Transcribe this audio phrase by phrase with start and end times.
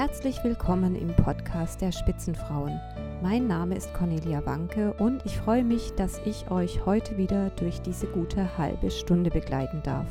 [0.00, 2.80] Herzlich willkommen im Podcast der Spitzenfrauen.
[3.22, 7.82] Mein Name ist Cornelia Wanke und ich freue mich, dass ich euch heute wieder durch
[7.82, 10.06] diese gute halbe Stunde begleiten darf.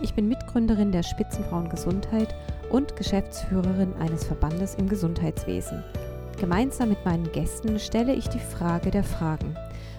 [0.00, 2.34] Ich bin Mitgründerin der Spitzenfrauen Gesundheit
[2.70, 5.84] und Geschäftsführerin eines Verbandes im Gesundheitswesen.
[6.40, 9.54] Gemeinsam mit meinen Gästen stelle ich die Frage der Fragen.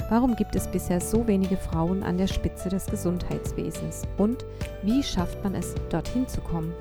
[0.09, 4.02] Warum gibt es bisher so wenige Frauen an der Spitze des Gesundheitswesens?
[4.18, 4.43] Und
[4.84, 6.73] wie schafft man es, dorthin zu kommen?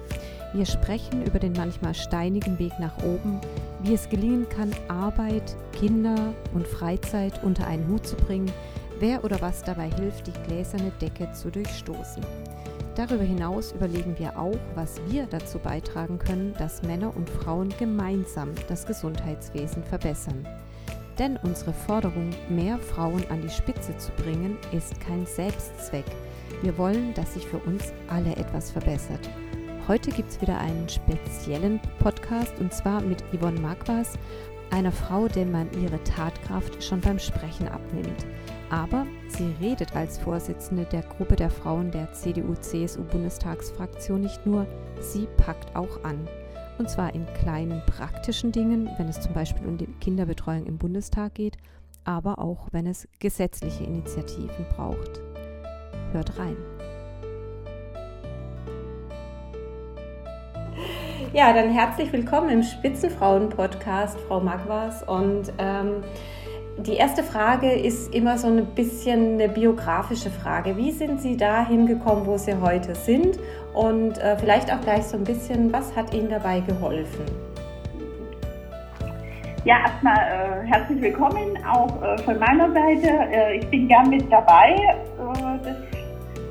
[0.54, 3.40] Wir sprechen über den manchmal steinigen Weg nach oben,
[3.82, 8.52] wie es gelingen kann, Arbeit, Kinder und Freizeit unter einen Hut zu bringen,
[9.00, 12.24] wer oder was dabei hilft, die gläserne Decke zu durchstoßen.
[12.94, 18.50] Darüber hinaus überlegen wir auch, was wir dazu beitragen können, dass Männer und Frauen gemeinsam
[18.68, 20.46] das Gesundheitswesen verbessern.
[21.18, 26.06] Denn unsere Forderung, mehr Frauen an die Spitze zu bringen, ist kein Selbstzweck.
[26.62, 29.28] Wir wollen, dass sich für uns alle etwas verbessert.
[29.86, 34.14] Heute gibt es wieder einen speziellen Podcast und zwar mit Yvonne Magwas,
[34.70, 38.24] einer Frau, der man ihre Tatkraft schon beim Sprechen abnimmt.
[38.70, 44.66] Aber sie redet als Vorsitzende der Gruppe der Frauen der CDU-CSU-Bundestagsfraktion nicht nur,
[45.00, 46.26] sie packt auch an.
[46.78, 51.34] Und zwar in kleinen praktischen Dingen, wenn es zum Beispiel um die Kinderbetreuung im Bundestag
[51.34, 51.58] geht,
[52.04, 55.20] aber auch wenn es gesetzliche Initiativen braucht.
[56.12, 56.56] Hört rein.
[61.34, 65.02] Ja, dann herzlich willkommen im Spitzenfrauen-Podcast, Frau Magwas.
[65.02, 66.04] Und ähm,
[66.78, 70.76] die erste Frage ist immer so ein bisschen eine biografische Frage.
[70.76, 73.40] Wie sind Sie dahin gekommen, wo Sie heute sind?
[73.72, 77.24] Und äh, vielleicht auch gleich so ein bisschen, was hat Ihnen dabei geholfen?
[79.64, 83.08] Ja, erstmal äh, herzlich willkommen auch äh, von meiner Seite.
[83.08, 85.76] Äh, ich bin gern mit dabei, äh, das,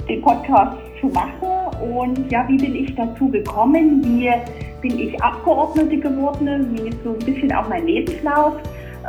[0.09, 1.62] den Podcast zu machen.
[1.83, 4.01] Und ja, wie bin ich dazu gekommen?
[4.05, 4.31] Wie
[4.81, 8.55] bin ich Abgeordnete geworden, wie ist so ein bisschen auch mein Lebenslauf.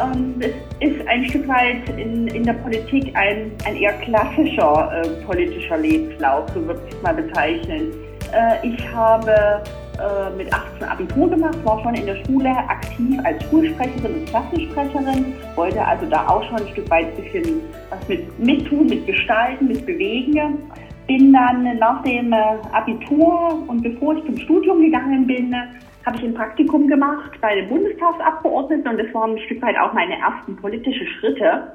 [0.00, 5.09] Ähm, es ist ein Stück weit in, in der Politik ein, ein eher klassischer äh,
[5.25, 7.93] politischer Lebenslauf, so würde ich es mal bezeichnen.
[8.32, 9.62] Äh, ich habe
[9.99, 15.32] äh, mit 18 Abitur gemacht, war schon in der Schule aktiv als Schulsprecherin und Klassensprecherin,
[15.54, 17.60] wollte also da auch schon ein Stück weit ein bisschen
[17.91, 20.59] was mit, mit tun, mit gestalten, mit bewegen
[21.06, 25.54] bin dann nach dem äh, Abitur und bevor ich zum Studium gegangen bin,
[26.06, 29.93] habe ich ein Praktikum gemacht bei den Bundestagsabgeordneten und das waren ein Stück weit auch
[29.93, 31.72] meine ersten politischen Schritte.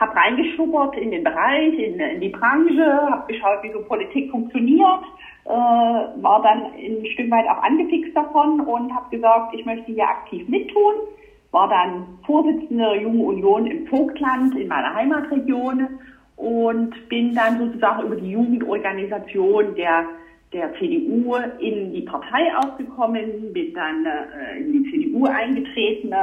[0.00, 5.02] Habe reingeschnuppert in den Bereich, in, in die Branche, habe geschaut, wie so Politik funktioniert,
[5.44, 10.08] äh, war dann ein Stück weit auch angefixt davon und habe gesagt, ich möchte hier
[10.08, 10.94] aktiv mittun.
[11.50, 15.88] War dann Vorsitzende der Jungen Union im Vogtland in meiner Heimatregion
[16.38, 20.04] und bin dann sozusagen über die Jugendorganisation der,
[20.52, 26.14] der CDU in die Partei aufgekommen, bin dann äh, in die CDU eingetreten,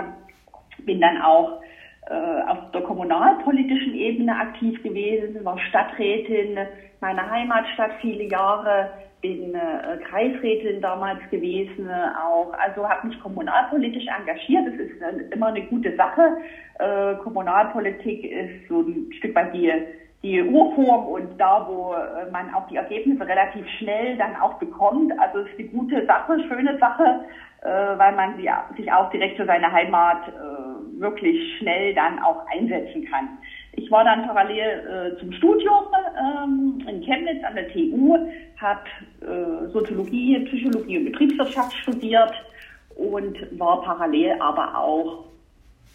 [0.86, 1.62] bin dann auch
[2.08, 2.14] äh,
[2.48, 6.60] auf der kommunalpolitischen Ebene aktiv gewesen, war Stadträtin
[7.02, 14.66] meiner Heimatstadt viele Jahre, bin äh, Kreisrätin damals gewesen auch, also habe mich kommunalpolitisch engagiert.
[14.68, 16.38] Das ist äh, immer eine gute Sache.
[16.80, 19.74] Äh, Kommunalpolitik ist so ein Stück weit die
[20.26, 25.14] die Urform und da, wo äh, man auch die Ergebnisse relativ schnell dann auch bekommt.
[25.20, 27.26] Also es ist eine gute Sache, schöne Sache,
[27.62, 32.44] äh, weil man sie, sich auch direkt für seine Heimat äh, wirklich schnell dann auch
[32.48, 33.38] einsetzen kann.
[33.74, 35.84] Ich war dann parallel äh, zum Studium
[36.18, 38.18] ähm, in Chemnitz an der TU,
[38.60, 38.82] habe
[39.22, 42.34] äh, Soziologie, Psychologie und Betriebswirtschaft studiert
[42.96, 45.26] und war parallel aber auch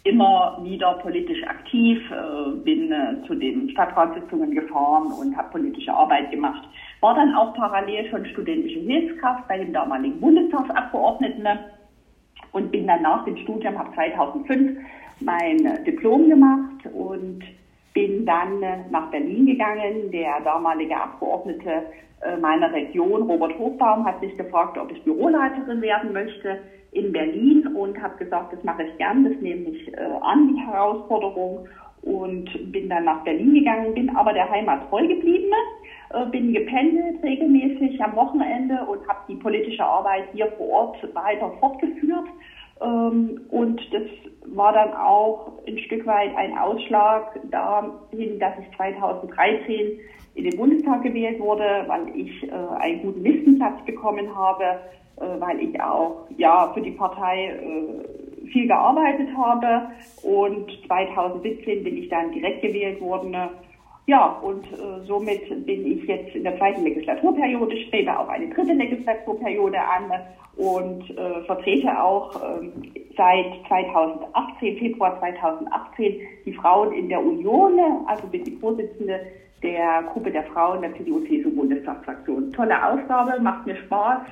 [0.03, 6.31] immer wieder politisch aktiv, äh, bin äh, zu den Stadtratssitzungen gefahren und habe politische Arbeit
[6.31, 6.67] gemacht.
[7.01, 11.47] War dann auch parallel schon studentische Hilfskraft bei dem damaligen Bundestagsabgeordneten
[12.51, 14.79] und bin dann nach dem Studium, habe 2005
[15.19, 17.43] mein Diplom gemacht und
[17.93, 20.11] bin dann äh, nach Berlin gegangen.
[20.11, 21.83] Der damalige Abgeordnete
[22.39, 26.59] meiner Region, Robert Hochbaum, hat mich gefragt, ob ich Büroleiterin werden möchte
[26.91, 30.59] in Berlin und habe gesagt, das mache ich gern, das nehme ich äh, an, die
[30.59, 31.67] Herausforderung
[32.01, 35.51] und bin dann nach Berlin gegangen, bin aber der Heimat treu geblieben,
[36.09, 41.51] äh, bin gependelt regelmäßig am Wochenende und habe die politische Arbeit hier vor Ort weiter
[41.59, 42.27] fortgeführt.
[42.81, 44.03] Ähm, und das
[44.55, 49.99] war dann auch ein Stück weit ein Ausschlag dahin, dass ich 2013
[50.35, 54.79] in den Bundestag gewählt wurde, weil ich äh, einen guten Listenplatz bekommen habe
[55.21, 59.89] äh, weil ich auch ja für die Partei äh, viel gearbeitet habe
[60.23, 63.35] und 2017 bin ich dann direkt gewählt worden.
[64.11, 68.73] Ja, und äh, somit bin ich jetzt in der zweiten Legislaturperiode, strebe auch eine dritte
[68.73, 70.11] Legislaturperiode an
[70.57, 72.67] und äh, vertrete auch äh,
[73.15, 79.21] seit 2018, Februar 2018, die Frauen in der Union, also bin die Vorsitzende
[79.63, 82.51] der Gruppe der Frauen der CDU-CSU-Bundestagsfraktion.
[82.51, 84.23] Tolle Aufgabe, macht mir Spaß.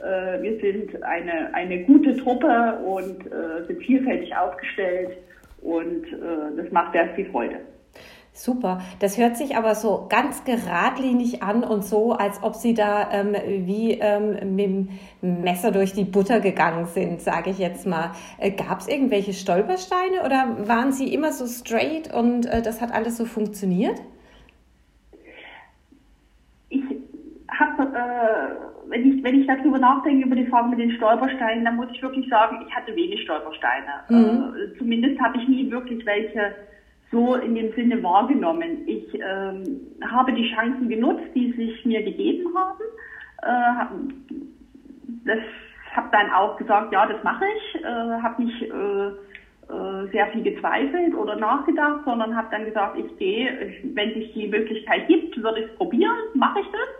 [0.00, 5.16] Äh, wir sind eine, eine gute Truppe und äh, sind vielfältig aufgestellt
[5.62, 7.60] und äh, das macht sehr viel Freude.
[8.38, 8.80] Super.
[9.00, 13.34] Das hört sich aber so ganz geradlinig an und so, als ob Sie da ähm,
[13.66, 14.88] wie ähm, mit dem
[15.42, 18.12] Messer durch die Butter gegangen sind, sage ich jetzt mal.
[18.38, 22.94] Äh, Gab es irgendwelche Stolpersteine oder waren Sie immer so straight und äh, das hat
[22.94, 24.00] alles so funktioniert?
[26.68, 26.82] Ich
[27.50, 31.74] habe, äh, wenn, ich, wenn ich darüber nachdenke, über die Frage mit den Stolpersteinen, dann
[31.74, 34.04] muss ich wirklich sagen, ich hatte wenig Stolpersteine.
[34.08, 34.54] Mhm.
[34.54, 36.54] Äh, zumindest habe ich nie wirklich welche
[37.10, 38.86] so in dem Sinne wahrgenommen.
[38.86, 42.82] Ich ähm, habe die Chancen genutzt, die sich mir gegeben haben.
[43.42, 44.24] Äh,
[45.24, 45.38] das
[45.94, 47.82] habe dann auch gesagt, ja, das mache ich.
[47.82, 49.08] Äh, habe nicht äh,
[49.72, 54.48] äh, sehr viel gezweifelt oder nachgedacht, sondern habe dann gesagt, ich gehe, wenn sich die
[54.48, 56.97] Möglichkeit gibt, würde ich es probieren, mache ich das.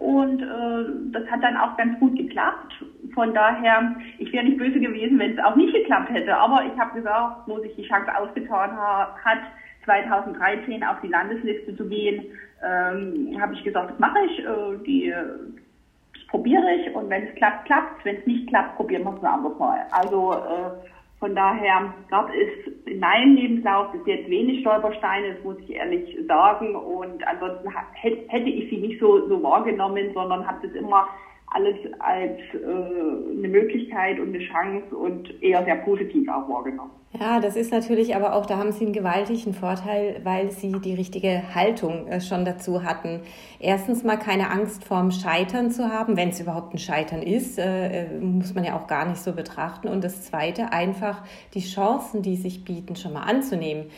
[0.00, 2.72] Und äh, das hat dann auch ganz gut geklappt.
[3.14, 6.34] Von daher, ich wäre nicht böse gewesen, wenn es auch nicht geklappt hätte.
[6.34, 9.40] Aber ich habe gesagt, wo sich die Chance ausgetan ha hat,
[9.84, 12.24] 2013 auf die Landesliste zu gehen,
[12.64, 14.38] ähm, habe ich gesagt, das mache ich.
[14.38, 16.94] Äh, die, das probiere ich.
[16.94, 19.56] Und wenn es klappt, klappt Wenn es nicht klappt, probieren wir es ein anderes.
[19.90, 20.89] Also äh,
[21.20, 26.16] von daher gab es in meinem Lebenslauf bis jetzt wenig Stolpersteine, das muss ich ehrlich
[26.26, 26.74] sagen.
[26.74, 31.06] Und ansonsten hätte ich sie nicht so, so wahrgenommen, sondern habe das immer
[31.50, 36.92] alles als äh, eine Möglichkeit und eine Chance und eher sehr positiv auch wahrgenommen.
[37.18, 40.94] Ja, das ist natürlich aber auch, da haben Sie einen gewaltigen Vorteil, weil Sie die
[40.94, 43.22] richtige Haltung äh, schon dazu hatten.
[43.58, 48.04] Erstens mal keine Angst vorm Scheitern zu haben, wenn es überhaupt ein Scheitern ist, äh,
[48.04, 49.88] äh, muss man ja auch gar nicht so betrachten.
[49.88, 51.24] Und das Zweite, einfach
[51.54, 53.90] die Chancen, die sich bieten, schon mal anzunehmen.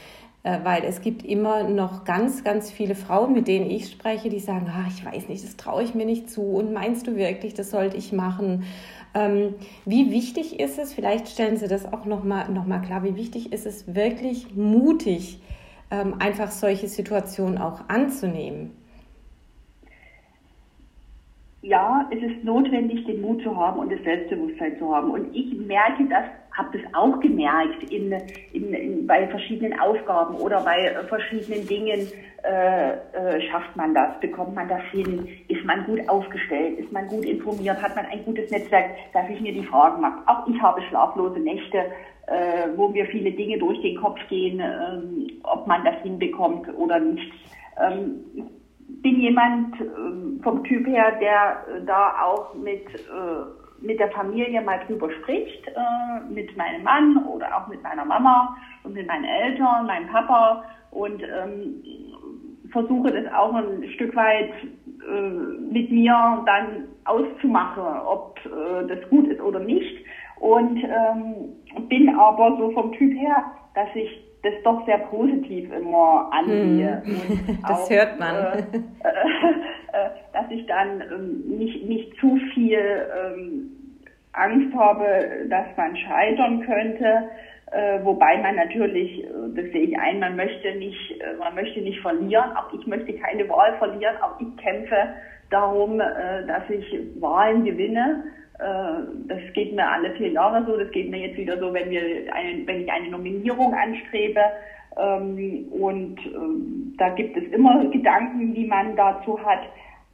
[0.45, 4.41] Äh, weil es gibt immer noch ganz, ganz viele Frauen, mit denen ich spreche, die
[4.41, 7.55] sagen, ah, ich weiß nicht, das traue ich mir nicht zu und meinst du wirklich,
[7.55, 8.65] das sollte ich machen?
[9.15, 9.55] Ähm,
[9.85, 13.53] wie wichtig ist es, vielleicht stellen Sie das auch nochmal noch mal klar, wie wichtig
[13.53, 15.41] ist es wirklich mutig,
[15.93, 18.73] ähm, einfach solche Situationen auch anzunehmen?
[21.61, 25.13] Ja, es ist notwendig, den Mut zu haben und das Selbstbewusstsein zu haben.
[25.13, 26.25] Und ich merke das
[26.55, 28.13] habe das auch gemerkt in,
[28.53, 32.09] in, in, bei verschiedenen Aufgaben oder bei verschiedenen Dingen.
[32.45, 34.19] Äh, äh, schafft man das?
[34.21, 35.29] Bekommt man das hin?
[35.49, 36.79] Ist man gut aufgestellt?
[36.79, 37.81] Ist man gut informiert?
[37.81, 38.91] Hat man ein gutes Netzwerk?
[39.13, 40.23] Dass ich mir die Fragen mache.
[40.27, 41.79] Auch ich habe schlaflose Nächte,
[42.27, 46.99] äh, wo mir viele Dinge durch den Kopf gehen, ähm, ob man das hinbekommt oder
[46.99, 47.33] nicht.
[47.81, 48.25] Ähm,
[49.03, 54.81] bin jemand ähm, vom Typ her, der da auch mit äh, mit der Familie mal
[54.87, 59.87] drüber spricht, äh, mit meinem Mann oder auch mit meiner Mama und mit meinen Eltern,
[59.87, 61.83] meinem Papa und ähm,
[62.71, 64.51] versuche das auch ein Stück weit
[65.09, 65.31] äh,
[65.73, 70.05] mit mir dann auszumachen, ob äh, das gut ist oder nicht.
[70.41, 73.45] Und ähm, bin aber so vom Typ her,
[73.75, 74.11] dass ich
[74.43, 77.03] das doch sehr positiv immer ansehe.
[77.05, 77.59] Hm.
[77.63, 78.35] das auch, hört man.
[78.35, 78.59] Äh,
[79.93, 83.71] äh, dass ich dann ähm, nicht, nicht zu viel ähm,
[84.33, 87.29] Angst habe, dass man scheitern könnte.
[87.71, 91.81] Äh, wobei man natürlich, äh, das sehe ich ein, man möchte nicht, äh, man möchte
[91.81, 92.57] nicht verlieren.
[92.57, 94.17] Auch ich möchte keine Wahl verlieren.
[94.23, 95.15] Auch ich kämpfe
[95.51, 96.85] darum, äh, dass ich
[97.21, 98.25] Wahlen gewinne.
[98.63, 100.77] Äh, das geht mir alle vier Jahre so.
[100.77, 102.03] Das geht mir jetzt wieder so, wenn wir,
[102.33, 104.41] eine, wenn ich eine Nominierung anstrebe.
[104.97, 109.63] Ähm, und ähm, da gibt es immer Gedanken, die man dazu hat.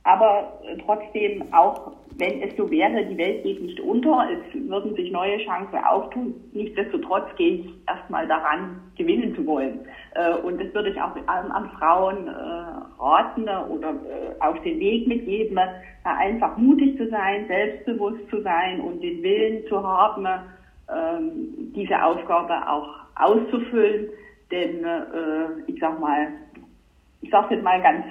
[0.09, 5.13] Aber trotzdem auch wenn es so wäre, die Welt geht nicht unter, es würden sich
[5.13, 6.35] neue Chancen auftun.
[6.53, 9.81] Nichtsdestotrotz gehe ich erstmal daran, gewinnen zu wollen.
[10.15, 15.07] Äh, und das würde ich auch an, Frauen äh, raten oder äh, auf den Weg
[15.07, 15.61] mitgeben,
[16.03, 20.27] einfach mutig zu sein, selbstbewusst zu sein und den Willen zu haben,
[20.93, 24.09] ähm, diese Aufgabe auch auszufüllen.
[24.51, 24.83] Denn
[25.67, 26.29] ich sag mal,
[27.21, 28.07] ich sage jetzt mal ganz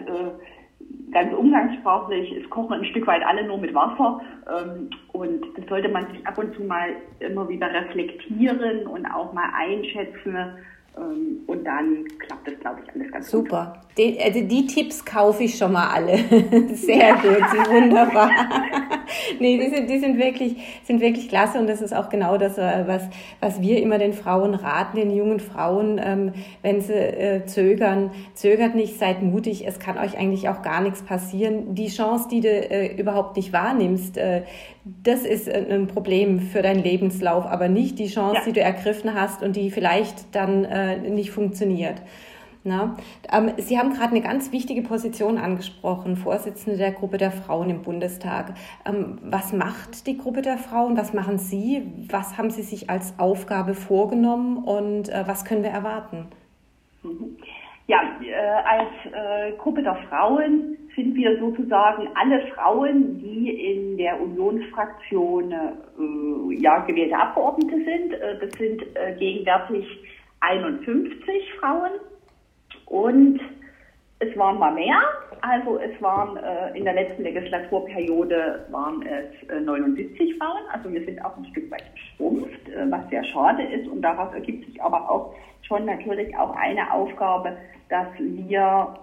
[1.12, 4.22] ganz umgangssprachlich, es kochen ein Stück weit alle nur mit Wasser.
[4.50, 9.34] Ähm, und das sollte man sich ab und zu mal immer wieder reflektieren und auch
[9.34, 10.36] mal einschätzen.
[10.98, 13.48] Ähm, und dann klappt das, glaube ich, alles ganz Super.
[13.48, 13.50] gut.
[13.50, 13.88] Super.
[13.98, 16.18] Die, also die Tipps kaufe ich schon mal alle.
[16.76, 18.30] Sehr gut, wunderbar.
[19.40, 22.60] nee, die sind, die sind wirklich, sind wirklich klasse und das ist auch genau das,
[22.60, 23.04] äh, was,
[23.40, 28.76] was wir immer den Frauen raten, den jungen Frauen, ähm, wenn sie äh, zögern, zögert
[28.76, 31.74] nicht, seid mutig, es kann euch eigentlich auch gar nichts passieren.
[31.74, 34.44] Die Chance, die du äh, überhaupt nicht wahrnimmst, äh,
[35.04, 38.46] das ist ein Problem für deinen Lebenslauf, aber nicht die Chance, ja.
[38.46, 42.02] die du ergriffen hast und die vielleicht dann äh, nicht funktioniert.
[42.64, 42.98] Na,
[43.32, 47.82] ähm, Sie haben gerade eine ganz wichtige Position angesprochen, Vorsitzende der Gruppe der Frauen im
[47.82, 48.56] Bundestag.
[48.86, 50.98] Ähm, was macht die Gruppe der Frauen?
[50.98, 51.84] Was machen Sie?
[52.10, 56.28] Was haben Sie sich als Aufgabe vorgenommen und äh, was können wir erwarten?
[57.04, 57.38] Mhm.
[57.88, 64.20] Ja, äh, als äh, Gruppe der Frauen sind wir sozusagen alle Frauen, die in der
[64.20, 68.14] Unionsfraktion äh, ja, gewählte Abgeordnete sind.
[68.42, 68.84] Das sind
[69.20, 69.86] gegenwärtig
[70.42, 71.92] 51 Frauen
[72.88, 73.40] und
[74.20, 75.00] es waren mal mehr.
[75.42, 76.38] Also es waren
[76.76, 80.64] in der letzten Legislaturperiode waren es äh, 79 Frauen.
[80.74, 83.88] Also wir sind auch ein Stück weit geschrumpft, was sehr schade ist.
[83.88, 85.36] Und daraus ergibt sich aber auch
[85.68, 87.58] schon natürlich auch eine Aufgabe,
[87.90, 88.98] dass wir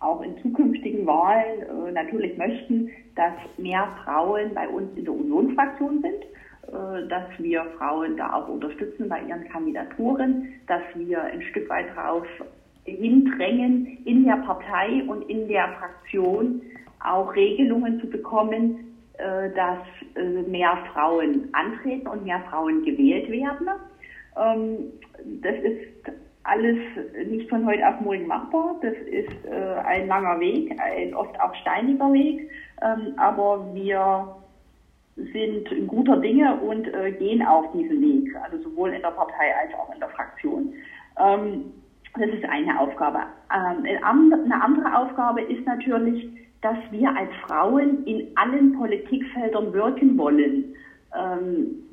[0.00, 6.02] auch in zukünftigen Wahlen äh, natürlich möchten, dass mehr Frauen bei uns in der Unionsfraktion
[6.02, 6.24] sind
[6.68, 11.86] äh, dass wir Frauen da auch unterstützen bei ihren Kandidaturen, dass wir ein Stück weit
[11.96, 12.26] darauf
[12.84, 16.60] hindrängen, in der Partei und in der Fraktion
[17.04, 19.78] auch Regelungen zu bekommen, äh, dass
[20.14, 23.68] äh, mehr Frauen antreten und mehr Frauen gewählt werden.
[24.38, 24.92] Ähm,
[25.42, 26.12] das ist
[26.44, 26.78] alles
[27.26, 28.76] nicht von heute auf morgen machbar.
[28.80, 32.48] Das ist äh, ein langer Weg, ein oft auch steiniger Weg.
[32.82, 34.34] Ähm, aber wir
[35.16, 39.92] sind guter Dinge und gehen auf diesen Weg, also sowohl in der Partei als auch
[39.92, 40.72] in der Fraktion.
[41.18, 41.72] Ähm,
[42.16, 43.20] das ist eine Aufgabe.
[43.52, 46.28] Ähm, eine andere Aufgabe ist natürlich,
[46.62, 50.74] dass wir als Frauen in allen Politikfeldern wirken wollen.
[51.16, 51.87] Ähm,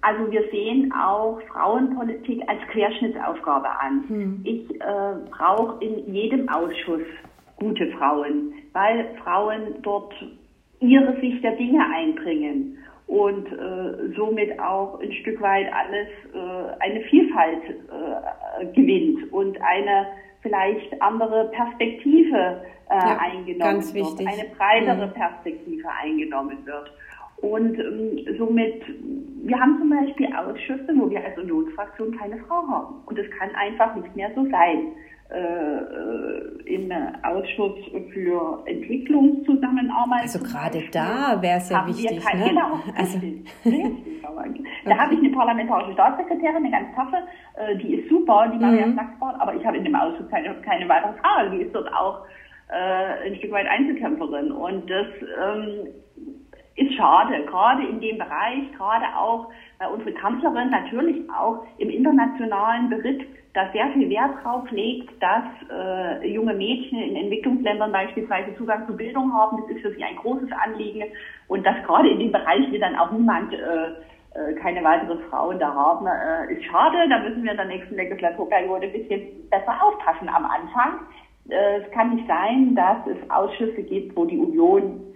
[0.00, 4.04] also wir sehen auch Frauenpolitik als Querschnittsaufgabe an.
[4.08, 4.40] Hm.
[4.44, 7.02] Ich äh, brauche in jedem Ausschuss
[7.56, 10.14] gute Frauen, weil Frauen dort
[10.80, 17.00] ihre Sicht der Dinge einbringen und äh, somit auch ein Stück weit alles äh, eine
[17.04, 20.06] Vielfalt äh, gewinnt und eine
[20.42, 24.28] vielleicht andere Perspektive äh, ja, eingenommen wird, wichtig.
[24.28, 25.12] eine breitere mhm.
[25.12, 26.92] Perspektive eingenommen wird.
[27.40, 28.82] Und ähm, somit,
[29.44, 32.96] wir haben zum Beispiel Ausschüsse, wo wir als Unionsfraktion keine Frau haben.
[33.06, 34.92] Und das kann einfach nicht mehr so sein
[35.30, 36.90] äh, im
[37.22, 37.78] Ausschuss
[38.12, 40.22] für Entwicklungszusammenarbeit.
[40.22, 42.24] Also gerade da wäre es ja wichtig.
[42.24, 42.48] Kein, ne?
[42.48, 43.18] Genau, also.
[44.84, 47.16] Da habe ich eine parlamentarische Staatssekretärin, eine ganz taffe,
[47.56, 48.92] äh, die ist super, die Maria mhm.
[48.92, 51.50] Flachsbart, aber ich habe in dem Ausschuss keine, keine weitere Frau.
[51.50, 52.24] Die ist dort auch
[52.68, 54.52] äh, ein Stück weit Einzelkämpferin.
[54.52, 55.06] Und das
[55.42, 55.88] ähm,
[56.78, 62.88] ist schade, gerade in dem Bereich, gerade auch bei unserer Kanzlerin natürlich auch im internationalen
[62.88, 63.22] Beritt
[63.54, 68.96] da sehr viel Wert drauf legt, dass äh, junge Mädchen in Entwicklungsländern beispielsweise Zugang zu
[68.96, 69.62] Bildung haben.
[69.62, 71.04] Das ist für sie ein großes Anliegen
[71.48, 73.58] und dass gerade in dem Bereich wir dann auch niemand äh,
[74.34, 77.08] äh, keine weiteren Frauen da haben, äh, ist schade.
[77.08, 81.00] Da müssen wir in der nächsten Legislaturperiode ein bisschen besser aufpassen am Anfang.
[81.48, 85.07] Äh, es kann nicht sein, dass es Ausschüsse gibt, wo die Union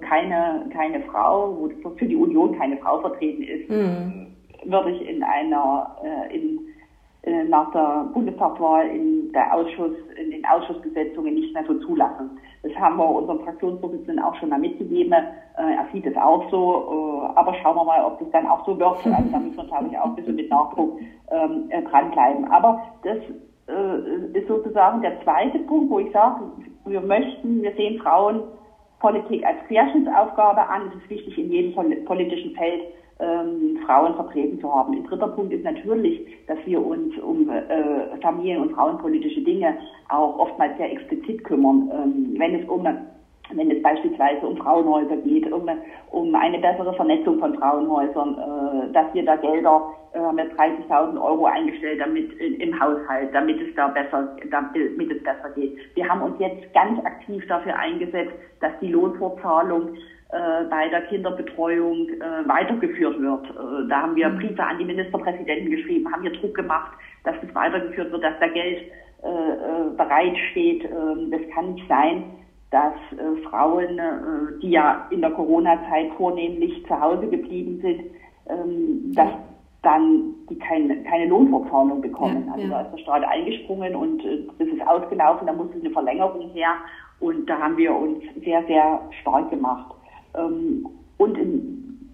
[0.00, 3.68] keine, keine Frau, wo für die Union keine Frau vertreten ist.
[3.70, 4.26] Mhm.
[4.64, 6.60] Würde ich in einer, äh, in
[7.26, 12.38] äh, nach der Bundestagswahl in der Ausschuss, in den Ausschussbesetzungen nicht mehr so zulassen.
[12.62, 15.12] Das haben wir unserem Fraktionsvorsitzenden auch schon mal mitgegeben.
[15.12, 15.24] Äh,
[15.56, 18.78] er sieht es auch so, äh, aber schauen wir mal, ob das dann auch so
[18.78, 18.98] wird.
[19.06, 22.44] Also da müssen wir, glaube ich, auch ein bisschen mit Nachdruck ähm, dranbleiben.
[22.50, 23.18] Aber das
[24.32, 26.40] ist sozusagen der zweite Punkt, wo ich sage,
[26.84, 27.98] wir möchten, wir sehen
[29.00, 30.88] Frauenpolitik als Querschnittsaufgabe an.
[30.88, 32.82] Es ist wichtig in jedem politischen Feld
[33.18, 34.94] ähm, Frauen vertreten zu haben.
[34.94, 39.76] Ein dritter Punkt ist natürlich, dass wir uns um äh, Familien- und frauenpolitische Dinge
[40.08, 42.86] auch oftmals sehr explizit kümmern, ähm, wenn es um
[43.54, 45.68] wenn es beispielsweise um Frauenhäuser geht, um,
[46.10, 51.46] um eine bessere Vernetzung von Frauenhäusern, äh, dass wir da Gelder äh, mit 30.000 Euro
[51.46, 55.78] eingestellt damit im Haushalt, damit es da besser, damit es besser geht.
[55.94, 59.94] Wir haben uns jetzt ganz aktiv dafür eingesetzt, dass die Lohnfortzahlung
[60.30, 63.46] äh, bei der Kinderbetreuung äh, weitergeführt wird.
[63.50, 64.38] Äh, da haben wir mhm.
[64.38, 66.92] Briefe an die Ministerpräsidenten geschrieben, haben hier Druck gemacht,
[67.24, 68.90] dass das weitergeführt wird, dass da Geld
[69.22, 70.84] äh, äh, bereitsteht.
[70.84, 72.24] Ähm, das kann nicht sein,
[72.76, 78.02] dass äh, Frauen, äh, die ja in der Corona-Zeit vornehmlich zu Hause geblieben sind,
[78.50, 79.30] ähm, dass
[79.80, 82.44] dann die keine, keine Lohnverzahlung bekommen.
[82.46, 82.70] Ja, also ja.
[82.70, 86.74] da ist der Staat eingesprungen und äh, das ist ausgelaufen, da musste eine Verlängerung her
[87.20, 89.94] und da haben wir uns sehr, sehr stark gemacht.
[90.36, 91.38] Ähm, und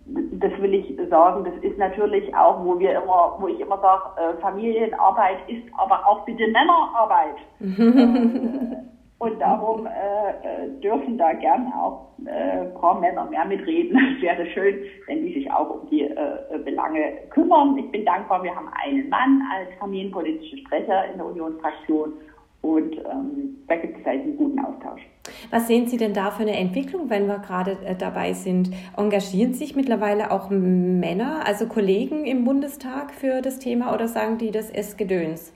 [0.06, 4.02] das will ich sagen, das ist natürlich auch, wo wir immer, wo ich immer sage,
[4.16, 7.38] äh, Familienarbeit ist aber auch bitte Männerarbeit.
[9.22, 13.96] und darum äh, dürfen da gern auch äh, paar Männer mehr mitreden.
[14.16, 14.74] Es wäre schön,
[15.06, 17.78] wenn die sich auch um die äh, Belange kümmern.
[17.78, 22.14] Ich bin dankbar, wir haben einen Mann als familienpolitischer Sprecher in der Unionsfraktion
[22.62, 25.02] und ähm, da gibt es einen guten Austausch.
[25.50, 28.70] Was sehen Sie denn da für eine Entwicklung, wenn wir gerade äh, dabei sind?
[28.96, 34.50] Engagieren sich mittlerweile auch Männer, also Kollegen im Bundestag für das Thema oder sagen die,
[34.50, 35.52] das ist Gedöns?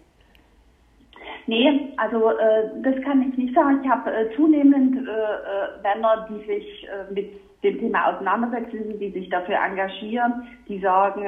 [1.47, 3.81] Nee, also äh, das kann ich nicht sagen.
[3.83, 7.31] Ich habe äh, zunehmend äh, äh, Männer, die sich äh, mit
[7.62, 11.23] dem Thema auseinandersetzen, die sich dafür engagieren, die sagen,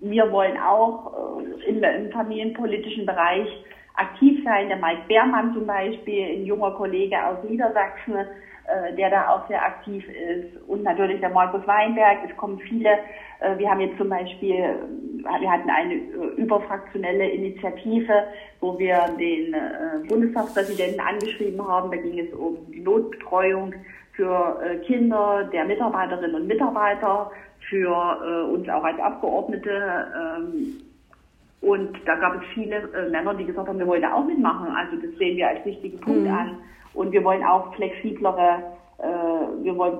[0.00, 3.48] wir wollen auch im, im familienpolitischen Bereich
[3.94, 4.68] aktiv sein.
[4.68, 8.24] Der Mike Beermann zum Beispiel, ein junger Kollege aus Niedersachsen, äh,
[8.96, 10.56] der da auch sehr aktiv ist.
[10.66, 12.18] Und natürlich der Markus Weinberg.
[12.28, 12.98] Es kommen viele.
[13.40, 18.24] Äh, wir haben jetzt zum Beispiel, äh, wir hatten eine äh, überfraktionelle Initiative,
[18.60, 21.90] wo wir den äh, Bundestagspräsidenten angeschrieben haben.
[21.90, 23.74] Da ging es um die Notbetreuung
[24.12, 27.30] für äh, Kinder der Mitarbeiterinnen und Mitarbeiter,
[27.68, 30.06] für uns auch als Abgeordnete.
[30.16, 30.80] Ähm,
[31.60, 34.68] und da gab es viele äh, Männer, die gesagt haben, wir wollen da auch mitmachen.
[34.74, 36.32] Also das sehen wir als wichtigen Punkt mhm.
[36.32, 36.58] an.
[36.98, 38.62] Und wir wollen auch flexiblere,
[38.98, 39.98] äh, wir wollen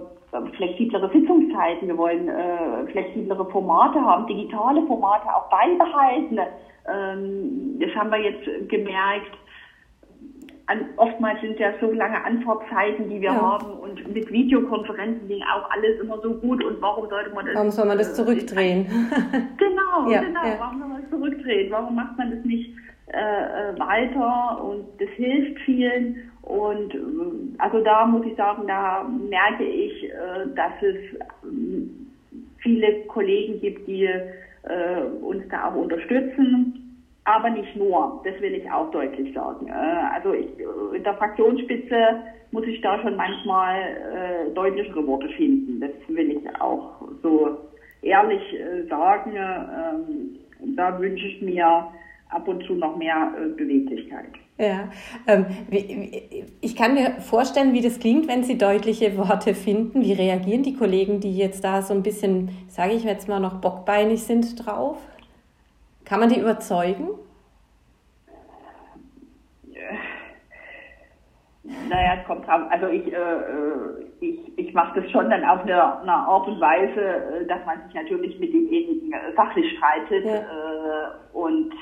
[0.56, 6.38] flexiblere Sitzungszeiten, wir wollen äh, flexiblere Formate haben, digitale Formate auch beibehalten.
[6.92, 9.30] Ähm, das haben wir jetzt gemerkt
[10.66, 13.40] an, oftmals sind ja so lange Antwortzeiten, die wir ja.
[13.40, 17.54] haben und mit Videokonferenzen ging auch alles immer so gut und warum sollte man das?
[17.54, 18.86] Warum soll man das äh, zurückdrehen?
[19.56, 20.44] genau, ja, genau.
[20.44, 20.56] Ja.
[20.58, 21.72] Warum soll man das zurückdrehen?
[21.72, 22.74] Warum macht man das nicht
[23.06, 24.62] äh, äh, weiter?
[24.62, 26.30] Und das hilft vielen.
[26.48, 26.98] Und äh,
[27.58, 31.86] also da muss ich sagen, da merke ich, äh, dass es äh,
[32.58, 36.84] viele Kollegen gibt, die äh, uns da auch unterstützen
[37.24, 39.70] aber nicht nur, das will ich auch deutlich sagen.
[39.70, 40.48] Also ich,
[40.94, 45.78] in der Fraktionsspitze muss ich da schon manchmal deutlichere Worte finden.
[45.78, 47.58] Das will ich auch so
[48.00, 48.40] ehrlich
[48.88, 49.34] sagen.
[49.36, 51.92] Ähm, da wünsche ich mir
[52.30, 54.32] ab und zu noch mehr Beweglichkeit.
[54.58, 54.88] Ja,
[55.28, 55.46] ähm,
[56.60, 60.02] ich kann mir vorstellen, wie das klingt, wenn Sie deutliche Worte finden.
[60.02, 63.60] Wie reagieren die Kollegen, die jetzt da so ein bisschen, sage ich jetzt mal, noch
[63.60, 64.98] bockbeinig sind drauf?
[66.04, 67.10] Kann man die überzeugen?
[71.88, 72.62] Naja, es kommt drauf.
[72.70, 76.60] Also ich, äh, äh ich, ich mache das schon dann auf eine, eine Art und
[76.60, 80.24] Weise, äh, dass man sich natürlich mit demjenigen äh, sachlich streitet.
[80.24, 80.34] Ja.
[80.34, 81.72] Äh, und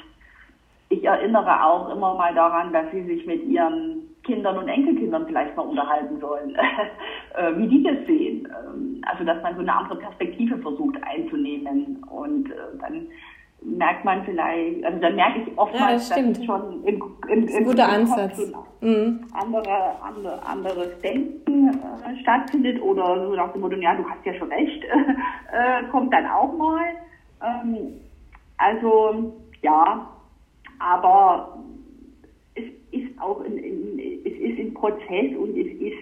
[0.98, 5.56] ich erinnere auch immer mal daran, dass sie sich mit ihren Kindern und Enkelkindern vielleicht
[5.56, 6.54] mal unterhalten sollen,
[7.34, 8.48] äh, wie die das sehen.
[8.48, 12.02] Ähm, also dass man so eine andere Perspektive versucht einzunehmen.
[12.10, 13.06] Und dann
[13.62, 17.64] merkt man vielleicht, also da merke ich oftmals, ja, das dass schon im, im, im,
[17.64, 18.52] guter Ansatz.
[18.80, 19.24] Mhm.
[19.32, 24.34] Andere, andere, anderes Denken äh, stattfindet oder so nach dem Motto, ja, du hast ja
[24.34, 24.84] schon recht,
[25.52, 26.84] äh, kommt dann auch mal.
[27.42, 27.94] Ähm,
[28.58, 30.08] also ja,
[30.78, 31.58] aber
[32.54, 35.98] es ist auch in, in, es ist ein Prozess und es ist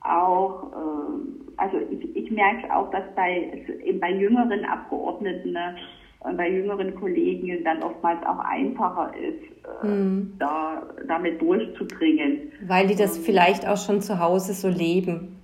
[0.00, 3.64] auch, äh, also ich, ich merke auch, dass bei,
[4.00, 5.76] bei jüngeren Abgeordneten ne,
[6.36, 10.32] bei jüngeren Kollegen dann oftmals auch einfacher ist, mhm.
[10.38, 12.52] da, damit durchzudringen.
[12.66, 15.37] Weil die das vielleicht auch schon zu Hause so leben,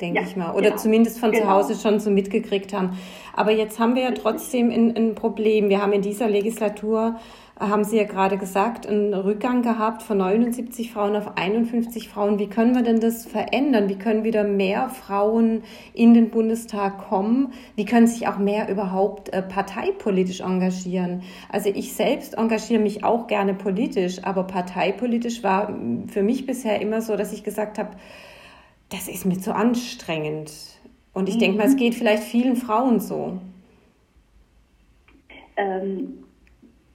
[0.00, 0.52] denke ja, ich mal.
[0.52, 0.76] Oder genau.
[0.76, 1.44] zumindest von genau.
[1.44, 2.98] zu Hause schon so mitgekriegt haben.
[3.34, 5.68] Aber jetzt haben wir ja trotzdem ein, ein Problem.
[5.68, 7.16] Wir haben in dieser Legislatur
[7.58, 12.40] haben Sie ja gerade gesagt, einen Rückgang gehabt von 79 Frauen auf 51 Frauen.
[12.40, 13.88] Wie können wir denn das verändern?
[13.88, 17.52] Wie können wieder mehr Frauen in den Bundestag kommen?
[17.76, 21.22] Wie können sich auch mehr überhaupt äh, parteipolitisch engagieren?
[21.48, 25.72] Also ich selbst engagiere mich auch gerne politisch, aber parteipolitisch war
[26.08, 27.90] für mich bisher immer so, dass ich gesagt habe,
[28.94, 30.52] das ist mir zu anstrengend.
[31.12, 31.40] Und ich mhm.
[31.40, 33.38] denke mal, es geht vielleicht vielen Frauen so.
[35.56, 36.24] Ähm,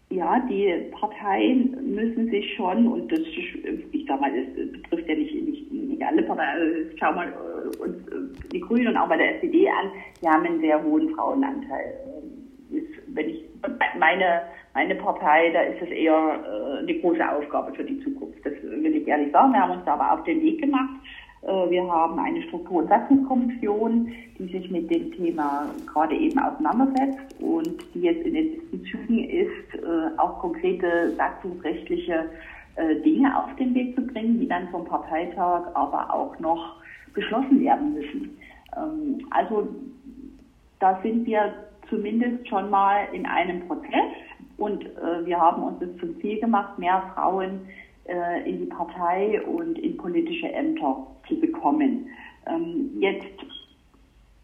[0.10, 5.34] ja, die Parteien müssen sich schon, und das, ich sag mal, das betrifft ja nicht,
[5.36, 9.18] nicht, nicht alle Parteien, also schau mal äh, uns äh, die Grünen und auch bei
[9.18, 11.94] der SPD an, die haben einen sehr hohen Frauenanteil.
[12.08, 13.44] Ähm, wenn ich
[13.98, 14.42] meine,
[14.74, 18.40] meine Partei, da ist es eher äh, eine große Aufgabe für die Zukunft.
[18.46, 19.54] Das will ich ehrlich sagen.
[19.54, 21.00] Wir haben uns da aber auf den Weg gemacht.
[21.42, 27.40] Äh, wir haben eine Struktur- und Satzungskommission, die sich mit dem Thema gerade eben auseinandersetzt
[27.40, 32.26] und die jetzt in den letzten Zügen ist, äh, auch konkrete satzungsrechtliche
[32.76, 36.76] äh, Dinge auf den Weg zu bringen, die dann vom Parteitag aber auch noch
[37.14, 38.38] beschlossen werden müssen.
[38.76, 39.68] Ähm, also
[40.80, 41.54] da sind wir
[41.90, 44.14] zumindest schon mal in einem Prozess
[44.58, 44.86] und
[45.24, 47.62] wir haben uns das zum Ziel gemacht, mehr Frauen
[48.46, 52.08] in die Partei und in politische Ämter zu bekommen.
[52.48, 53.26] Ähm, jetzt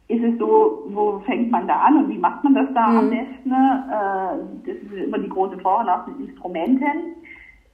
[0.08, 2.98] ist es so, wo fängt man da an und wie macht man das da mhm.
[2.98, 3.52] am besten?
[3.52, 7.16] Äh, das ist immer die große Frage nach den Instrumenten.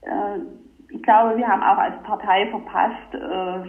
[0.02, 0.38] Äh,
[0.88, 3.68] ich glaube, wir haben auch als Partei verpasst, äh,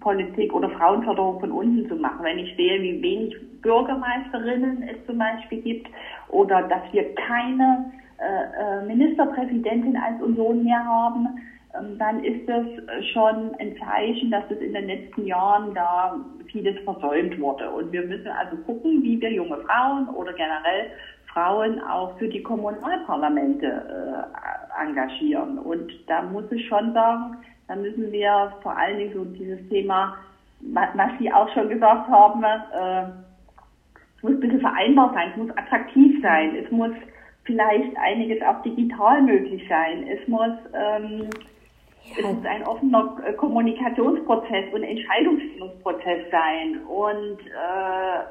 [0.00, 2.22] Politik oder Frauenförderung von unten zu machen.
[2.22, 5.88] Wenn ich sehe, wie wenig Bürgermeisterinnen es zum Beispiel gibt
[6.28, 11.28] oder dass wir keine äh, äh Ministerpräsidentin als Union mehr haben,
[11.72, 12.64] dann ist das
[13.12, 16.16] schon ein Zeichen, dass es in den letzten Jahren da
[16.50, 17.70] vieles versäumt wurde.
[17.70, 20.90] Und wir müssen also gucken, wie wir junge Frauen oder generell
[21.32, 25.58] Frauen auch für die Kommunalparlamente äh, engagieren.
[25.58, 27.36] Und da muss ich schon sagen,
[27.68, 30.16] da müssen wir vor allen Dingen so dieses Thema,
[30.60, 33.02] was Sie auch schon gesagt haben, äh,
[34.16, 36.90] es muss ein bisschen vereinbar sein, es muss attraktiv sein, es muss
[37.44, 41.30] vielleicht einiges auch digital möglich sein, es muss ähm,
[42.16, 46.80] es muss ein offener äh, Kommunikationsprozess und Entscheidungsfindungsprozess sein.
[46.86, 48.24] Und äh,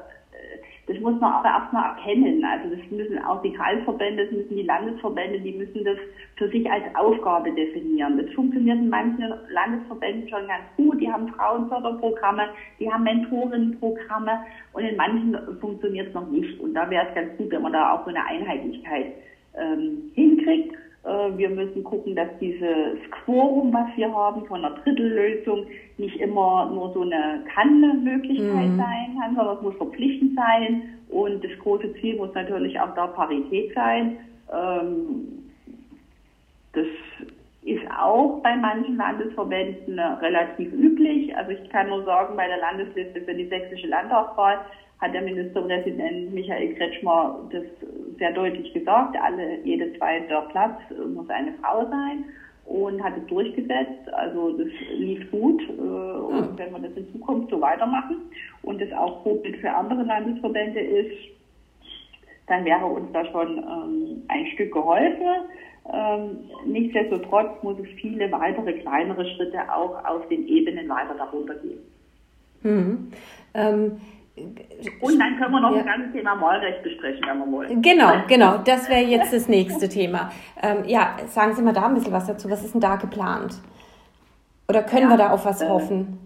[0.88, 2.42] das muss man aber erstmal erkennen.
[2.44, 5.98] Also das müssen auch die Kreisverbände, das müssen die Landesverbände, die müssen das
[6.36, 8.16] für sich als Aufgabe definieren.
[8.16, 10.98] Das funktioniert in manchen Landesverbänden schon ganz gut.
[11.00, 12.48] Die haben Frauenförderprogramme,
[12.80, 14.40] die haben Mentorinnenprogramme
[14.72, 16.58] und in manchen funktioniert es noch nicht.
[16.58, 19.12] Und da wäre es ganz gut, wenn man da auch so eine Einheitlichkeit
[19.54, 20.74] ähm, hinkriegt.
[21.08, 25.66] Äh, wir müssen gucken, dass dieses Quorum, was wir haben von einer Drittellösung,
[25.96, 28.76] nicht immer nur so eine Kann-Möglichkeit mhm.
[28.76, 30.82] sein kann, sondern es muss verpflichtend sein.
[31.08, 34.18] Und das große Ziel muss natürlich auch da Parität sein.
[34.52, 35.48] Ähm,
[36.74, 36.86] das
[37.62, 41.34] ist auch bei manchen Landesverbänden relativ üblich.
[41.36, 44.58] Also ich kann nur sagen, bei der Landesliste für die sächsische Landtagswahl
[45.00, 47.64] hat der Ministerpräsident Michael Kretschmer das
[48.18, 49.16] sehr deutlich gesagt.
[49.22, 50.80] Alle, jede zweite Platz
[51.14, 52.24] muss eine Frau sein
[52.68, 54.12] und hat es durchgesetzt.
[54.12, 58.16] Also das lief gut äh, und wenn wir das in Zukunft so weitermachen
[58.62, 61.16] und das auch Vorbild für andere Landesverbände ist,
[62.48, 65.22] dann wäre uns da schon ähm, ein Stück geholfen.
[65.90, 71.80] Ähm, nichtsdestotrotz muss es viele weitere kleinere Schritte auch auf den Ebenen weiter darunter geben.
[72.62, 73.12] Hm.
[73.54, 74.00] Ähm,
[75.00, 75.78] und dann können wir noch ja.
[75.78, 77.82] das ganze Thema Wahlrecht besprechen, wenn wir wollen.
[77.82, 78.58] Genau, genau.
[78.58, 80.30] Das wäre jetzt das nächste Thema.
[80.62, 82.50] Ähm, ja, sagen Sie mal da ein bisschen was dazu.
[82.50, 83.60] Was ist denn da geplant?
[84.68, 86.18] Oder können ja, wir da auf was äh, hoffen?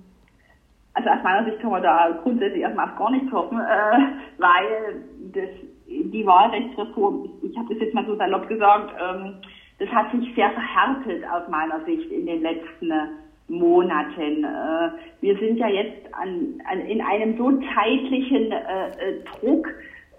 [0.94, 3.98] Also aus meiner Sicht können wir da grundsätzlich erstmal auf gar nichts hoffen, äh,
[4.38, 5.48] weil das,
[5.86, 9.36] die Wahlrechtsreform, ich habe das jetzt mal so salopp gesagt, ähm,
[9.78, 13.21] das hat sich sehr verhärtet aus meiner Sicht in den letzten Jahren.
[13.52, 14.44] Monaten.
[14.44, 19.68] Äh, wir sind ja jetzt an, an, in einem so zeitlichen äh, äh, Druck,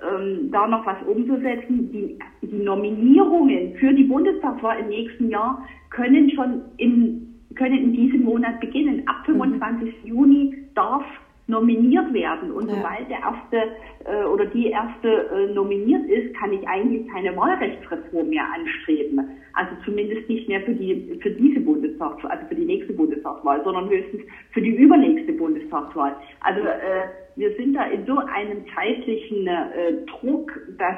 [0.02, 1.92] ähm, da noch was umzusetzen.
[1.92, 8.24] Die, die Nominierungen für die Bundestagswahl im nächsten Jahr können schon in, können in diesem
[8.24, 9.04] Monat beginnen.
[9.08, 10.04] Ab 25.
[10.04, 10.08] Mhm.
[10.08, 11.04] Juni darf
[11.48, 12.52] nominiert werden.
[12.52, 12.76] Und ja.
[12.76, 13.76] sobald der erste
[14.06, 19.30] äh, oder die erste äh, nominiert ist, kann ich eigentlich keine Wahlrechtsreform mehr anstreben.
[19.54, 23.90] Also zumindest nicht mehr für die für diese Bundestagswahl, also für die nächste Bundestagswahl, sondern
[23.90, 26.16] höchstens für die übernächste Bundestagswahl.
[26.42, 30.98] Also äh, wir sind da in so einem zeitlichen äh, Druck, dass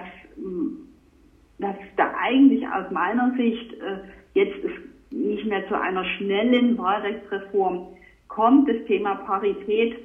[1.58, 3.98] dass da eigentlich aus meiner Sicht äh,
[4.34, 4.72] jetzt es
[5.12, 7.88] nicht mehr zu einer schnellen Wahlrechtsreform
[8.28, 8.70] kommt.
[8.70, 9.96] Das Thema Parität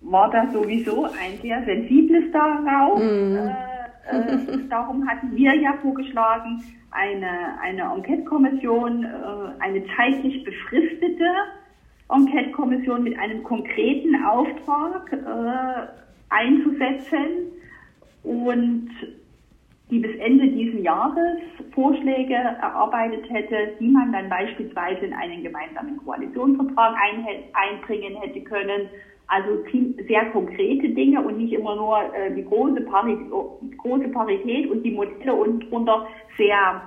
[0.00, 2.98] war das sowieso ein sehr sensibles darauf.
[2.98, 3.36] Mm.
[3.36, 3.70] Äh,
[4.10, 11.30] äh, darum hatten wir ja vorgeschlagen, eine, eine Enquete-Kommission, äh, eine zeitlich befristete
[12.08, 15.86] Enquete-Kommission mit einem konkreten Auftrag äh,
[16.30, 17.52] einzusetzen
[18.24, 18.90] und
[19.90, 21.38] die bis Ende dieses Jahres
[21.74, 26.94] Vorschläge erarbeitet hätte, die man dann beispielsweise in einen gemeinsamen Koalitionsvertrag
[27.52, 28.88] einbringen hätte können,
[29.30, 29.64] also
[30.08, 33.30] sehr konkrete Dinge und nicht immer nur äh, die große Parität,
[33.78, 36.82] große Parität und die Modelle unten drunter sehr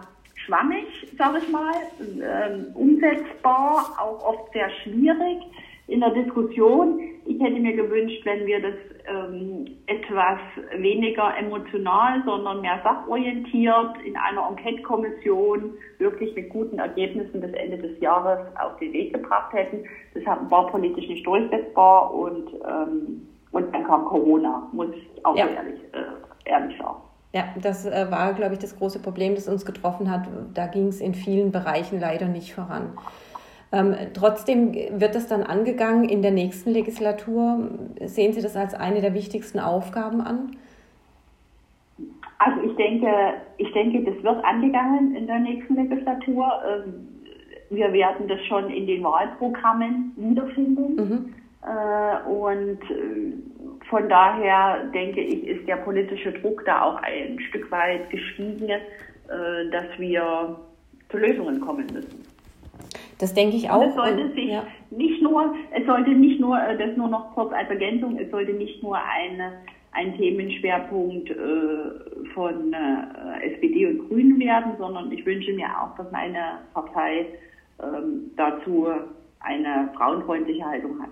[0.45, 0.85] schwammig,
[1.17, 5.37] sage ich mal, ähm, umsetzbar, auch oft sehr schwierig
[5.87, 6.99] in der Diskussion.
[7.25, 8.75] Ich hätte mir gewünscht, wenn wir das
[9.07, 10.39] ähm, etwas
[10.77, 17.99] weniger emotional, sondern mehr sachorientiert in einer Enquete-Kommission wirklich mit guten Ergebnissen bis Ende des
[17.99, 19.85] Jahres auf den Weg gebracht hätten.
[20.13, 25.47] Das war politisch nicht durchsetzbar und, ähm, und dann kam Corona, muss ich auch ja.
[25.47, 26.97] ehrlich, äh, ehrlich sagen.
[27.33, 30.27] Ja, das äh, war, glaube ich, das große Problem, das uns getroffen hat.
[30.53, 32.93] Da ging es in vielen Bereichen leider nicht voran.
[33.73, 37.69] Ähm, trotzdem wird das dann angegangen in der nächsten Legislatur.
[38.01, 40.51] Sehen Sie das als eine der wichtigsten Aufgaben an?
[42.37, 43.07] Also ich denke,
[43.57, 46.51] ich denke, das wird angegangen in der nächsten Legislatur.
[46.69, 47.07] Ähm,
[47.71, 50.95] wir werden das schon in den Wahlprogrammen wiederfinden.
[50.95, 51.33] Mhm.
[51.63, 53.33] Äh, und äh,
[53.89, 58.79] von daher denke ich, ist der politische Druck da auch ein Stück weit gestiegen, äh,
[59.71, 60.59] dass wir
[61.09, 62.32] zu Lösungen kommen müssen.
[63.23, 63.81] Das denke ich auch.
[63.81, 64.63] Und es sollte sich ja.
[64.91, 68.83] nicht nur, es sollte nicht nur, das nur noch kurz als Ergänzung, es sollte nicht
[68.83, 69.53] nur eine
[69.93, 71.35] ein Themenschwerpunkt äh,
[72.33, 77.27] von äh, SPD und Grünen werden, sondern ich wünsche mir auch, dass meine Partei
[77.81, 78.87] ähm, dazu
[79.39, 81.11] eine frauenfreundliche Haltung hat.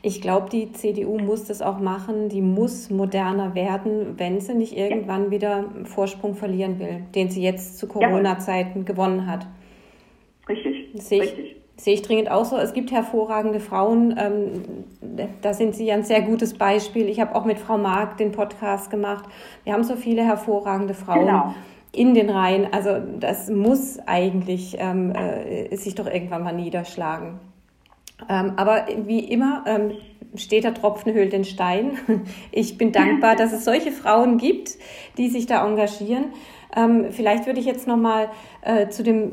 [0.00, 2.30] Ich glaube, die CDU muss das auch machen.
[2.30, 5.30] Die muss moderner werden, wenn sie nicht irgendwann ja.
[5.30, 8.84] wieder Vorsprung verlieren will, den sie jetzt zu Corona-Zeiten ja.
[8.84, 9.46] gewonnen hat.
[10.94, 11.56] Sehe ich.
[11.76, 12.58] Sehe ich dringend auch so.
[12.58, 14.14] Es gibt hervorragende Frauen.
[14.18, 14.84] Ähm,
[15.40, 17.08] da sind Sie ein sehr gutes Beispiel.
[17.08, 19.24] Ich habe auch mit Frau Mark den Podcast gemacht.
[19.64, 21.20] Wir haben so viele hervorragende Frauen.
[21.20, 21.54] Genau
[21.92, 22.72] in den Reihen.
[22.72, 27.40] Also das muss eigentlich ähm, äh, sich doch irgendwann mal niederschlagen.
[28.28, 29.92] Ähm, aber wie immer ähm,
[30.36, 31.92] steht der Tropfen höhlt den Stein.
[32.52, 34.76] Ich bin dankbar, dass es solche Frauen gibt,
[35.16, 36.26] die sich da engagieren.
[36.76, 38.28] Ähm, vielleicht würde ich jetzt noch mal
[38.62, 39.32] äh, zu dem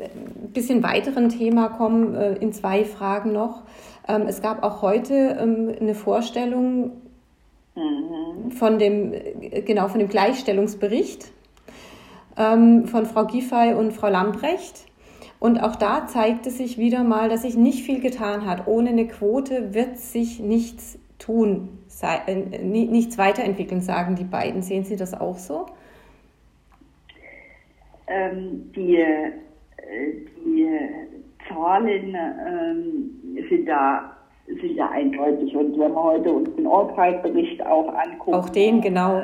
[0.54, 3.64] bisschen weiteren Thema kommen, äh, in zwei Fragen noch.
[4.08, 6.92] Ähm, es gab auch heute ähm, eine Vorstellung
[7.76, 8.52] mhm.
[8.52, 11.32] von dem, äh, genau, von dem Gleichstellungsbericht
[12.38, 14.86] ähm, von Frau Giffey und Frau Lambrecht.
[15.40, 18.68] Und auch da zeigte sich wieder mal, dass sich nicht viel getan hat.
[18.68, 21.70] Ohne eine Quote wird sich nichts tun,
[22.02, 24.64] äh, nichts weiterentwickeln, sagen die beiden.
[24.64, 25.68] Sehen Sie das auch so?
[28.08, 29.32] Ähm, die, äh,
[30.46, 30.70] die
[31.48, 34.14] Zahlen ähm, sind da
[34.48, 35.56] sind da eindeutig.
[35.56, 38.34] Und wenn wir heute uns den Ortheit-Bericht auch angucken.
[38.34, 39.22] Auch den, genau.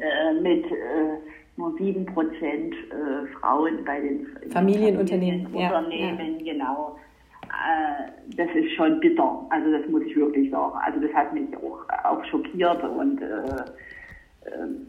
[0.00, 1.18] Äh, mit äh,
[1.56, 5.48] nur sieben Prozent äh, Frauen bei den Familienunternehmen.
[5.48, 6.96] Familienunternehmen, ja, genau.
[7.48, 9.44] Äh, das ist schon bitter.
[9.50, 10.78] Also das muss ich wirklich sagen.
[10.84, 13.64] Also das hat mich auch, auch schockiert und äh,
[14.54, 14.86] ähm,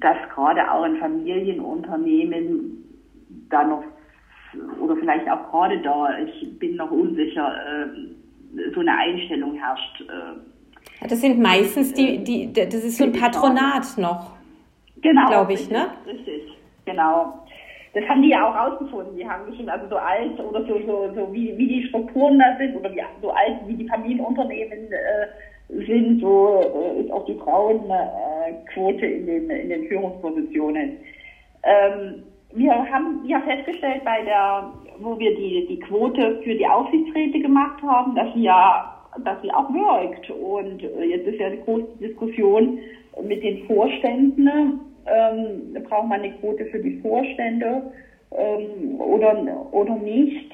[0.00, 2.84] dass gerade auch ein Familienunternehmen
[3.48, 3.84] da noch
[4.80, 7.86] oder vielleicht auch gerade da, ich bin noch unsicher, äh,
[8.74, 10.00] so eine Einstellung herrscht.
[10.02, 14.36] Äh, das sind meistens die, die, das ist so ein Patronat noch.
[15.00, 15.28] Genau.
[15.28, 15.88] Glaube ich, ne?
[16.06, 16.42] Richtig,
[16.84, 17.44] genau.
[17.94, 19.16] Das haben die ja auch rausgefunden.
[19.16, 22.56] Die haben bestimmt also so alt oder so, so, so wie, wie die Strukturen da
[22.58, 25.26] sind oder wie, so alt wie die Familienunternehmen äh,
[25.68, 30.96] sind, so äh, ist auch die Frauenquote in, den, in den Führungspositionen.
[31.62, 32.22] Ähm,
[32.54, 37.82] wir haben ja festgestellt bei der, wo wir die, die Quote für die Aufsichtsräte gemacht
[37.82, 40.30] haben, dass sie ja, dass sie auch wirkt.
[40.30, 42.78] Und äh, jetzt ist ja die große Diskussion
[43.22, 47.92] mit den Vorständen ähm, braucht man eine Quote für die Vorstände
[48.32, 50.50] ähm, oder, oder nicht.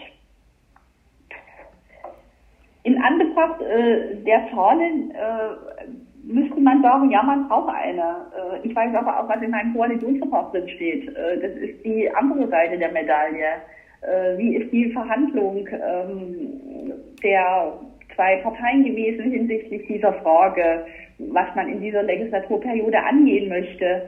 [2.84, 5.92] In Anbetracht äh, der Zahlen äh,
[6.22, 8.26] müsste man sagen, ja, man braucht eine.
[8.62, 11.08] Äh, ich weiß aber auch, was in meinem Koalitionsvertrag drin steht.
[11.08, 13.62] Äh, das ist die andere Seite der Medaille.
[14.02, 16.92] Äh, wie ist die Verhandlung ähm,
[17.22, 17.72] der
[18.14, 20.86] zwei Parteien gewesen hinsichtlich dieser Frage,
[21.18, 24.02] was man in dieser Legislaturperiode angehen möchte?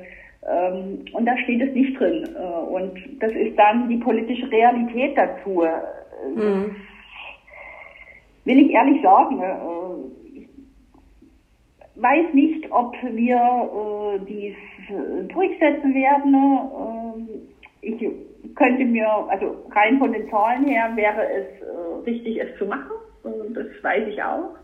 [0.46, 2.28] Ähm, und da steht es nicht drin.
[2.36, 5.62] Äh, und das ist dann die politische Realität dazu.
[5.62, 6.76] Äh, mhm.
[8.46, 10.48] Will ich ehrlich sagen, äh, ich
[11.96, 14.56] weiß nicht, ob wir dies
[15.28, 17.48] durchsetzen werden.
[17.80, 17.98] Ich
[18.54, 22.92] könnte mir, also rein von den Zahlen her wäre es richtig, es zu machen.
[23.54, 24.56] Das weiß ich auch.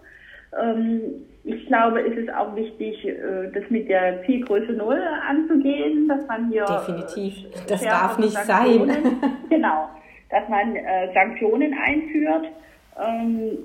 [0.61, 6.27] Ähm, ich glaube, es ist auch wichtig, äh, das mit der Zielgröße Null anzugehen, dass
[6.29, 6.65] man hier.
[6.65, 7.35] Definitiv.
[7.45, 8.91] Äh, das darf nicht sein.
[9.51, 9.89] genau.
[10.31, 12.47] Dass man äh, Sanktionen einführt.
[13.01, 13.59] Ähm,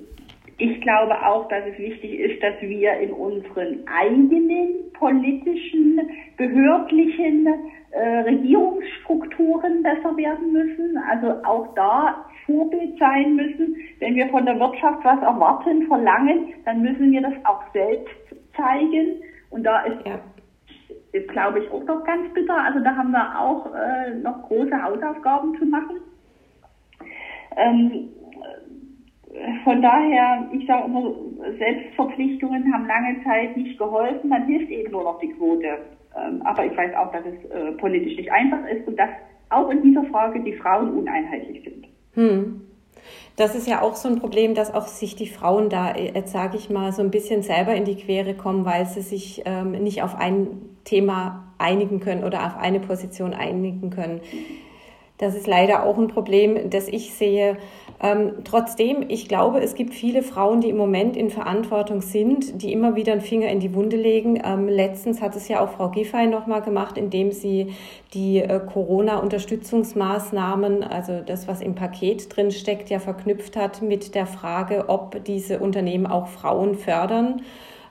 [0.60, 6.02] ich glaube auch, dass es wichtig ist, dass wir in unseren eigenen politischen,
[6.36, 7.48] behördlichen
[7.92, 10.98] äh, Regierungsstrukturen besser werden müssen.
[10.98, 13.76] Also auch da Vorbild sein müssen.
[14.00, 18.16] Wenn wir von der Wirtschaft was erwarten, verlangen, dann müssen wir das auch selbst
[18.56, 19.22] zeigen.
[19.52, 20.20] Und da ist, ja.
[21.12, 22.58] ist glaube ich, auch noch ganz bitter.
[22.58, 25.98] Also da haben wir auch äh, noch große Hausaufgaben zu machen.
[27.56, 28.10] Ähm,
[29.64, 31.14] von daher, ich sage immer,
[31.58, 35.68] Selbstverpflichtungen haben lange Zeit nicht geholfen, dann hilft eben nur noch die Quote.
[36.18, 39.10] Ähm, aber ich weiß auch, dass es äh, politisch nicht einfach ist und dass
[39.50, 41.88] auch in dieser Frage die Frauen uneinheitlich sind.
[42.14, 42.62] Hm.
[43.36, 46.58] das ist ja auch so ein Problem, dass auch sich die Frauen da, jetzt sage
[46.58, 50.02] ich mal, so ein bisschen selber in die Quere kommen, weil sie sich ähm, nicht
[50.02, 50.48] auf ein
[50.84, 54.22] Thema einigen können oder auf eine Position einigen können.
[55.20, 57.58] Das ist leider auch ein Problem, das ich sehe.
[58.00, 62.72] Ähm, trotzdem, ich glaube, es gibt viele Frauen, die im Moment in Verantwortung sind, die
[62.72, 64.40] immer wieder einen Finger in die Wunde legen.
[64.44, 67.74] Ähm, letztens hat es ja auch Frau Giffey nochmal gemacht, indem sie
[68.14, 74.28] die äh, Corona-Unterstützungsmaßnahmen, also das, was im Paket drin steckt, ja verknüpft hat mit der
[74.28, 77.42] Frage, ob diese Unternehmen auch Frauen fördern.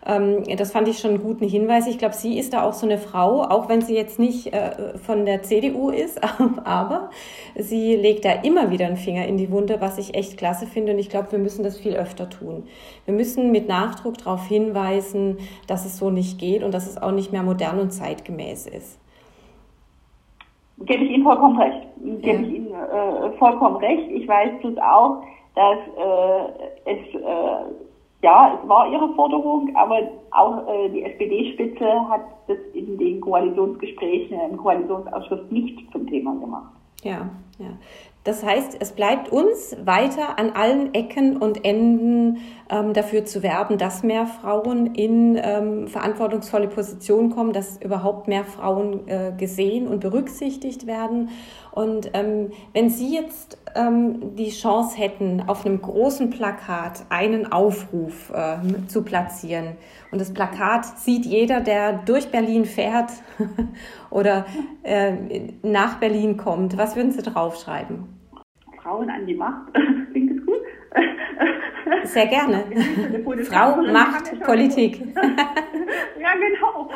[0.06, 1.86] Ähm, das fand ich schon einen guten Hinweis.
[1.86, 4.96] Ich glaube, sie ist da auch so eine Frau, auch wenn sie jetzt nicht äh,
[4.98, 6.20] von der CDU ist,
[6.64, 7.10] aber
[7.56, 10.92] sie legt da immer wieder einen Finger in die Wunde, was ich echt klasse finde.
[10.92, 12.64] Und ich glaube, wir müssen das viel öfter tun.
[13.04, 17.12] Wir müssen mit Nachdruck darauf hinweisen, dass es so nicht geht und dass es auch
[17.12, 19.00] nicht mehr modern und zeitgemäß ist.
[20.78, 21.86] Gebe ich Ihnen vollkommen recht.
[22.20, 22.40] Gebe ja.
[22.40, 24.10] ich Ihnen äh, vollkommen recht.
[24.10, 25.22] Ich weiß es auch,
[25.54, 27.85] dass äh, es äh,
[28.22, 30.00] ja, es war ihre Forderung, aber
[30.30, 36.72] auch äh, die SPD-Spitze hat das in den Koalitionsgesprächen im Koalitionsausschuss nicht zum Thema gemacht.
[37.02, 37.70] Ja, ja.
[38.26, 43.78] Das heißt, es bleibt uns weiter an allen Ecken und Enden ähm, dafür zu werben,
[43.78, 50.00] dass mehr Frauen in ähm, verantwortungsvolle Positionen kommen, dass überhaupt mehr Frauen äh, gesehen und
[50.00, 51.28] berücksichtigt werden.
[51.76, 58.32] Und ähm, wenn Sie jetzt ähm, die Chance hätten, auf einem großen Plakat einen Aufruf
[58.32, 59.76] äh, zu platzieren,
[60.10, 63.10] und das Plakat sieht jeder, der durch Berlin fährt
[64.10, 64.46] oder
[64.84, 65.12] äh,
[65.62, 68.08] nach Berlin kommt, was würden Sie draufschreiben?
[68.82, 69.74] Frauen an die Macht.
[70.12, 70.62] Klingt das gut?
[72.04, 72.64] Sehr gerne.
[73.44, 75.14] Frau Macht Politik.
[75.14, 76.90] ja, genau.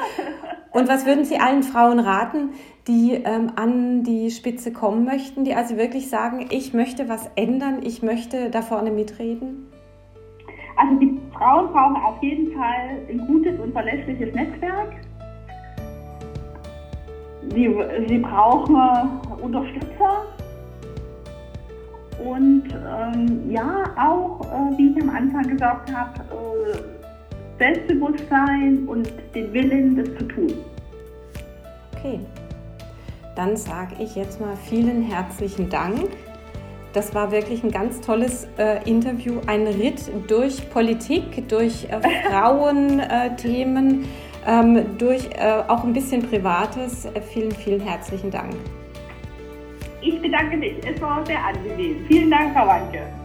[0.72, 2.50] Und was würden Sie allen Frauen raten,
[2.86, 7.80] die ähm, an die Spitze kommen möchten, die also wirklich sagen, ich möchte was ändern,
[7.82, 9.66] ich möchte da vorne mitreden?
[10.76, 14.92] Also die Frauen brauchen auf jeden Fall ein gutes und verlässliches Netzwerk.
[17.52, 17.74] Sie,
[18.06, 18.76] sie brauchen
[19.42, 20.24] Unterstützer
[22.24, 26.99] und ähm, ja, auch, äh, wie ich am Anfang gesagt habe, äh,
[27.60, 30.54] Selbstbewusstsein und den Willen, das zu tun.
[31.94, 32.18] Okay,
[33.36, 36.08] dann sage ich jetzt mal vielen herzlichen Dank.
[36.94, 44.06] Das war wirklich ein ganz tolles äh, Interview, ein Ritt durch Politik, durch äh, Frauenthemen,
[44.46, 47.04] ähm, durch äh, auch ein bisschen Privates.
[47.04, 48.54] Äh, vielen, vielen herzlichen Dank.
[50.00, 50.74] Ich bedanke mich.
[50.82, 52.06] Es war sehr angenehm.
[52.08, 53.19] Vielen Dank, Frau Wanke.